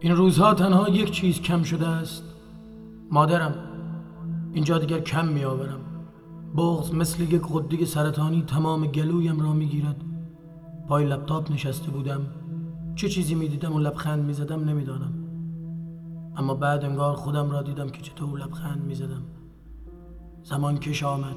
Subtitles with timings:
[0.00, 2.22] این روزها تنها یک چیز کم شده است.
[3.10, 3.54] مادرم
[4.52, 5.80] اینجا دیگر کم می آورم
[6.56, 10.04] بغض مثل یک قدی سرطانی تمام گلویم را می گیرد
[10.88, 12.20] پای لپتاپ نشسته بودم.
[12.94, 15.12] چه چیزی می دیدم و لبخند می زدم نمی‌دانم.
[16.36, 19.22] اما بعد انگار خودم را دیدم که چطور لبخند می زدم
[20.42, 21.36] زمان کش آمد.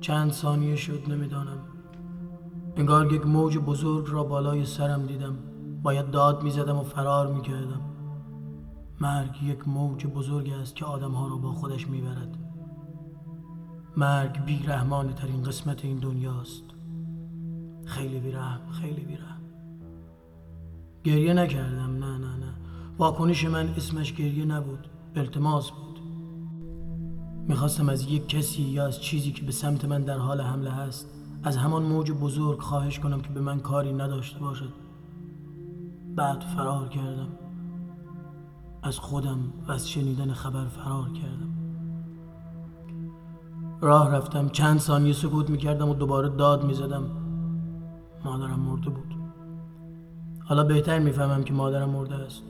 [0.00, 1.58] چند ثانیه شد نمی‌دانم.
[2.76, 5.34] انگار یک موج بزرگ را بالای سرم دیدم.
[5.82, 7.80] باید داد می‌زدم و فرار می‌کردم.
[9.00, 12.36] مرگ یک موج بزرگ است که آدمها را با خودش می‌برد.
[13.96, 16.64] مرگ بیرحمانه ترین قسمت این دنیاست.
[17.84, 19.40] خیلی بیرحم خیلی بیرحم.
[21.04, 21.96] گریه نکردم.
[21.96, 22.54] نه نه نه.
[22.98, 24.86] واکنش من اسمش گریه نبود
[25.16, 26.00] التماس بود.
[27.48, 31.06] می‌خواستم از یک کسی یا از چیزی که به سمت من در حال حمله هست
[31.42, 34.72] از همان موج بزرگ خواهش کنم که به من کاری نداشته باشد.
[36.16, 37.28] بعد فرار کردم.
[38.82, 41.54] از خودم و از شنیدن خبر فرار کردم.
[43.80, 47.02] راه رفتم چند ثانیه سکوت می‌کردم و دوباره داد می‌زدم.
[48.24, 49.14] مادرم مرده بود.
[50.44, 52.42] حالا بهتر می‌فهمم که مادرم مرده است.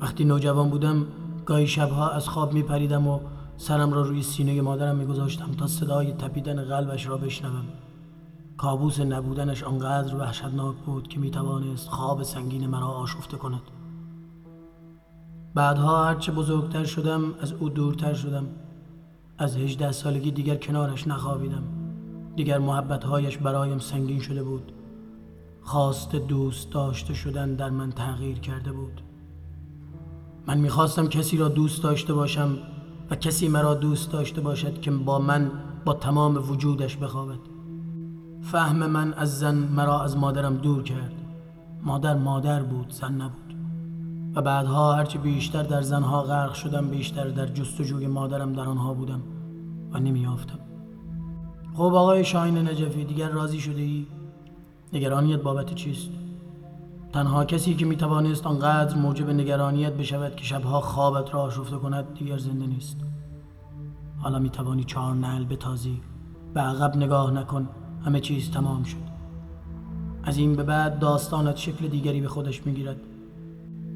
[0.00, 1.06] وقتی نوجوان بودم
[1.46, 3.20] گاهی شبها از خواب میپریدم و
[3.56, 7.64] سرم را روی سینه مادرم میگذاشتم تا صدای تپیدن قلبش را بشنوم.
[8.56, 13.62] کابوس نبودنش آنقدر وحشتناک بود که می‌توانست خواب سنگین مرا آشفته کند.
[15.54, 18.46] بعدها هرچه بزرگتر شدم از او دورتر شدم.
[19.38, 21.62] از هجده سالگی دیگر کنارش نخوابیدم.
[22.36, 24.72] دیگر محبتهایش برایم سنگین شده بود.
[25.62, 29.02] خواست دوست داشته شدن در من تغییر کرده بود.
[30.46, 32.58] من می‌خواستم کسی را دوست داشته باشم
[33.10, 35.50] و کسی مرا دوست داشته باشد که با من
[35.84, 37.51] با تمام وجودش بخوابد.
[38.42, 41.12] فهم من از زن مرا از مادرم دور کرد.
[41.82, 43.54] مادر مادر بود زن نبود.
[44.34, 49.20] و بعدها هرچه بیشتر در زنها غرق شدم بیشتر در جستجوی مادرم در آنها بودم
[49.92, 50.58] و نمیافتم
[51.74, 54.06] خب آقای شاین نجفی دیگر راضی شده ای؟
[54.92, 56.10] نگرانیت بابت چیست؟
[57.12, 62.38] تنها کسی که می‌توانست آنقدر موجب نگرانیت بشود که شبها خوابت را آشفته کند دیگر
[62.38, 62.96] زنده نیست.
[64.18, 66.00] حالا می‌توانی چهار نعل بتازی.
[66.54, 67.68] به عقب نگاه نکن.
[68.04, 68.96] همه چیز تمام شد.
[70.24, 72.96] از این به بعد داستانت شکل دیگری به خودش می‌گیرد.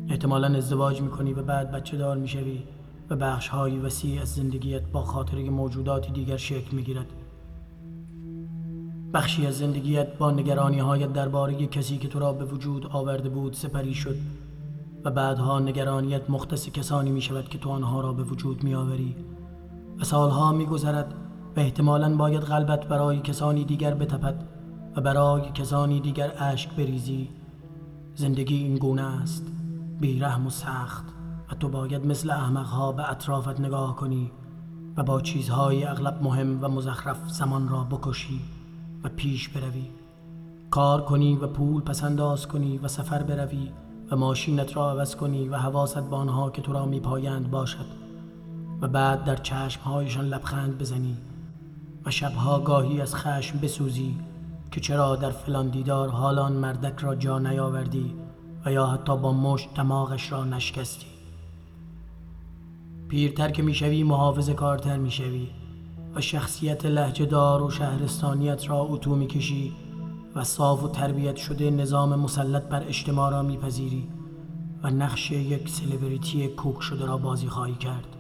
[0.09, 2.63] احتمالا ازدواج می‌کنی و بعد بچه دار می‌شوی
[3.11, 7.07] و بخش های وسیع از زندگیت با خاطره موجوداتی دیگر شکل می‌گیرد.
[9.15, 13.53] بخشی از زندگیت با نگرانی هایت درباره کسی که تو را به وجود آورده بود
[13.53, 14.17] سپری شد
[15.05, 19.17] و بعدها نگرانیت مختص کسانی می شود که تو آنها را به وجود می آوری
[20.01, 21.15] و سالها می گذرد
[21.57, 24.45] و احتمالا باید قلبت برای کسانی دیگر بتپد
[24.97, 27.29] و برای کسانی دیگر اشک بریزی.
[28.15, 29.47] زندگی این گونه است.
[30.01, 31.05] بیرحم و سخت.
[31.53, 34.31] و تو باید مثل احمقها به اطرافت نگاه کنی
[34.97, 38.41] و با چیزهای اغلب مهم و مزخرف زمان را بکشی
[39.05, 39.87] و پیش بروی.
[40.71, 43.71] کار کنی و پول پسنداز کنی و سفر بروی
[44.11, 47.87] و ماشینت را عوض کنی و حواست به آنها که تو را میپایند باشد
[48.81, 51.17] و بعد در چشمهایشان لبخند بزنی.
[52.07, 54.17] و شبها گاهی از خشم بسوزی
[54.71, 58.15] که چرا در فلان دیدار حالان مردک را جا نیاوردی
[58.65, 61.07] و یا حتی با مشت دماغش را نشکستی.
[63.09, 65.49] پیرتر که می‌شوی محافظ کارتر می‌شوی
[66.15, 69.73] و شخصیت لحجه دار و شهرستانیت را اتو می‌کشی
[70.35, 74.09] و صاف و تربیت شده نظام مسلط بر اجتماع را میپذیری
[74.83, 78.16] و نقش یک سلبریتی کوک شده را بازی خواهی کرد.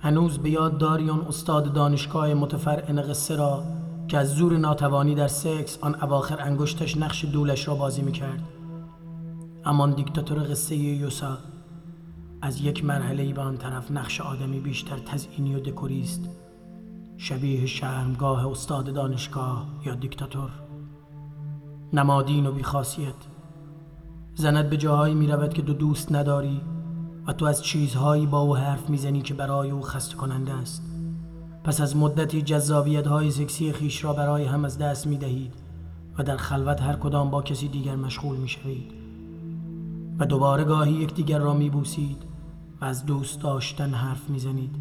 [0.00, 3.62] هنوز به یاد داری آن استاد دانشگاه متفرعن قصه را
[4.08, 8.42] که از زور ناتوانی در سکس آن اواخر انگشتش نقش دولش را بازی می‌کرد.
[9.64, 11.38] اما دیکتاتور قصه یوسا
[12.42, 16.28] از یک مرحله به آن طرف نقش آدمی بیشتر تزئینی و دکوری است
[17.16, 20.50] شبیه شرمگاه استاد دانشگاه یا دیکتاتور.
[21.92, 23.14] نمادین و بیخاصیت.
[24.34, 26.60] زند به جاهایی می رود که دو دوست نداری
[27.28, 30.82] و تو از چیزهایی با او حرف می‌زنی که برای او خسته کننده است.
[31.64, 35.52] پس از مدتی جذابیت های سکسی خیش را برای هم از دست می دهید
[36.18, 38.92] و در خلوت هر کدام با کسی دیگر مشغول می شوید
[40.18, 42.22] و دوباره گاهی یکدیگر را می بوسید
[42.80, 44.76] و از دوست داشتن حرف می زنید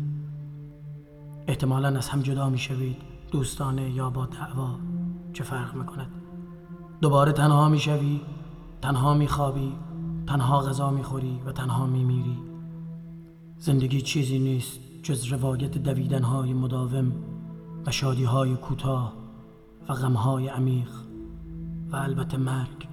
[1.48, 2.98] احتمالا از هم جدا می شوید
[3.32, 4.70] دوستانه یا با دعوا.
[5.34, 6.10] چه فرق می کند
[7.02, 8.22] دوباره تنها می شوی
[8.82, 9.74] تنها می خوابی
[10.28, 12.38] تنها غذا می خوری و تنها می میری
[13.58, 17.12] زندگی چیزی نیست جز روایت دویدن های مداوم
[17.86, 19.14] و شادی های کوتاه
[19.90, 20.90] و غم های عمیق
[21.92, 22.88] و البته مرگ.